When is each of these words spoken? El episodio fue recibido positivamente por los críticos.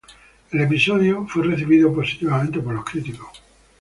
El 0.51 0.61
episodio 0.61 1.27
fue 1.27 1.43
recibido 1.43 1.93
positivamente 1.93 2.59
por 2.59 2.73
los 2.73 2.85
críticos. 2.85 3.39